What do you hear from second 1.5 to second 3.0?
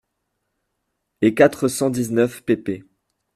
cent dix-neuf pp.